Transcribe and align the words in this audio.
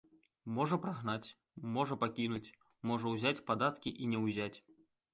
Можа 0.53 0.79
прагнаць, 0.85 1.29
можа 1.77 1.99
пакінуць, 2.05 2.53
можа 2.93 3.15
ўзяць 3.15 3.37
падаткі 3.53 3.97
і 4.03 4.13
не 4.17 4.27
ўзяць. 4.29 4.55